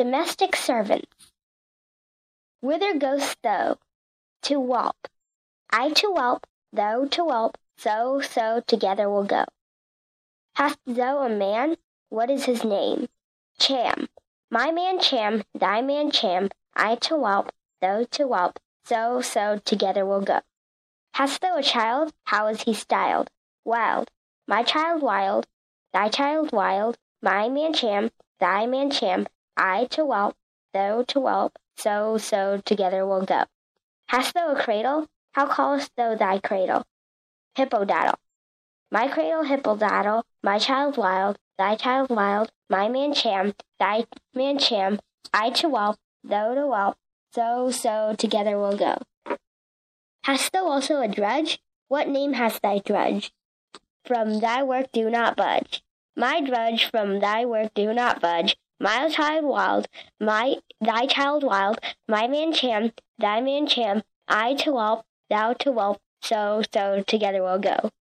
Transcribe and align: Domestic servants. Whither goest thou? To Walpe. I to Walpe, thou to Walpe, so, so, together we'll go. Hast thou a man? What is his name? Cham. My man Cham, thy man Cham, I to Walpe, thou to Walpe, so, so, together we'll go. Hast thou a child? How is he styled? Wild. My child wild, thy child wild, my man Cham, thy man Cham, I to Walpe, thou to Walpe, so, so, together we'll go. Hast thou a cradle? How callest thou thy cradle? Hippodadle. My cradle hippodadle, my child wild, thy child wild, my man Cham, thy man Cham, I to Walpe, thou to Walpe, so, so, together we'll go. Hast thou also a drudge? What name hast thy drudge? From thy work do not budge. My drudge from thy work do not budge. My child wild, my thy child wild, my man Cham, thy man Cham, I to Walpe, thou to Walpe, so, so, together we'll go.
Domestic 0.00 0.56
servants. 0.56 1.30
Whither 2.62 2.98
goest 2.98 3.36
thou? 3.42 3.76
To 4.44 4.54
Walpe. 4.54 5.10
I 5.68 5.90
to 5.90 6.06
Walpe, 6.06 6.46
thou 6.72 7.04
to 7.04 7.22
Walpe, 7.22 7.56
so, 7.76 8.22
so, 8.22 8.62
together 8.66 9.10
we'll 9.10 9.24
go. 9.24 9.44
Hast 10.54 10.78
thou 10.86 11.18
a 11.18 11.28
man? 11.28 11.76
What 12.08 12.30
is 12.30 12.46
his 12.46 12.64
name? 12.64 13.08
Cham. 13.58 14.08
My 14.50 14.70
man 14.70 15.00
Cham, 15.00 15.42
thy 15.52 15.82
man 15.82 16.10
Cham, 16.10 16.48
I 16.74 16.94
to 16.94 17.12
Walpe, 17.16 17.50
thou 17.82 18.04
to 18.04 18.26
Walpe, 18.26 18.56
so, 18.86 19.20
so, 19.20 19.60
together 19.66 20.06
we'll 20.06 20.22
go. 20.22 20.40
Hast 21.12 21.42
thou 21.42 21.58
a 21.58 21.62
child? 21.62 22.14
How 22.24 22.46
is 22.46 22.62
he 22.62 22.72
styled? 22.72 23.28
Wild. 23.66 24.10
My 24.48 24.62
child 24.62 25.02
wild, 25.02 25.46
thy 25.92 26.08
child 26.08 26.52
wild, 26.52 26.96
my 27.20 27.50
man 27.50 27.74
Cham, 27.74 28.10
thy 28.38 28.64
man 28.64 28.90
Cham, 28.90 29.26
I 29.62 29.84
to 29.90 30.06
Walpe, 30.06 30.36
thou 30.72 31.02
to 31.02 31.20
Walpe, 31.20 31.56
so, 31.76 32.16
so, 32.16 32.62
together 32.64 33.06
we'll 33.06 33.26
go. 33.26 33.44
Hast 34.06 34.32
thou 34.32 34.52
a 34.52 34.58
cradle? 34.58 35.06
How 35.32 35.46
callest 35.48 35.90
thou 35.98 36.14
thy 36.14 36.38
cradle? 36.38 36.86
Hippodadle. 37.58 38.14
My 38.90 39.06
cradle 39.08 39.44
hippodadle, 39.44 40.22
my 40.42 40.58
child 40.58 40.96
wild, 40.96 41.36
thy 41.58 41.76
child 41.76 42.08
wild, 42.08 42.50
my 42.70 42.88
man 42.88 43.12
Cham, 43.12 43.52
thy 43.78 44.06
man 44.34 44.58
Cham, 44.58 44.98
I 45.34 45.50
to 45.50 45.68
Walpe, 45.68 45.98
thou 46.24 46.54
to 46.54 46.62
Walpe, 46.62 46.96
so, 47.34 47.70
so, 47.70 48.14
together 48.16 48.58
we'll 48.58 48.78
go. 48.78 48.96
Hast 50.24 50.52
thou 50.52 50.68
also 50.68 51.02
a 51.02 51.08
drudge? 51.08 51.60
What 51.88 52.08
name 52.08 52.32
hast 52.32 52.62
thy 52.62 52.78
drudge? 52.78 53.30
From 54.06 54.40
thy 54.40 54.62
work 54.62 54.90
do 54.90 55.10
not 55.10 55.36
budge. 55.36 55.82
My 56.16 56.40
drudge 56.40 56.86
from 56.86 57.20
thy 57.20 57.44
work 57.44 57.74
do 57.74 57.92
not 57.92 58.22
budge. 58.22 58.56
My 58.80 59.10
child 59.10 59.44
wild, 59.44 59.88
my 60.18 60.56
thy 60.80 61.04
child 61.06 61.44
wild, 61.44 61.78
my 62.08 62.26
man 62.26 62.54
Cham, 62.54 62.92
thy 63.18 63.42
man 63.42 63.66
Cham, 63.66 64.02
I 64.26 64.54
to 64.54 64.70
Walpe, 64.70 65.02
thou 65.28 65.52
to 65.52 65.70
Walpe, 65.70 66.00
so, 66.22 66.62
so, 66.72 67.02
together 67.06 67.42
we'll 67.42 67.58
go. 67.58 67.90